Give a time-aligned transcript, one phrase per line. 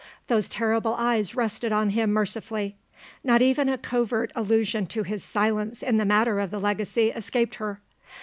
[0.25, 2.75] Those terrible eyes rested on him mercifully.
[3.23, 7.53] Not even a covert allusion to his silence in the matter of the legacy escaped
[7.61, 7.81] her.